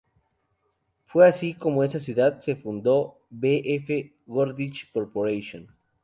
Fue 1.05 1.27
así 1.27 1.53
como 1.53 1.83
en 1.83 1.89
esa 1.91 1.99
ciudad 1.99 2.39
se 2.39 2.55
fundó 2.55 3.19
"B. 3.29 3.61
F. 3.75 4.15
Goodrich 4.25 4.91
Corporation". 4.91 5.67